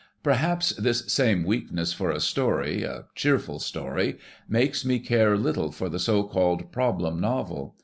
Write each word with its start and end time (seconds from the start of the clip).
Perhaps 0.23 0.73
tliis 0.79 1.07
same 1.11 1.43
weakness 1.43 1.93
for 1.93 2.09
a 2.09 2.19
story, 2.19 2.81
a 2.81 3.05
cheerful 3.13 3.59
story, 3.59 4.17
makes 4.49 4.83
me 4.83 4.97
care 4.97 5.37
little 5.37 5.71
for 5.71 5.89
the 5.89 5.99
so 5.99 6.23
called 6.23 6.71
problem 6.71 7.19
novel. 7.21 7.75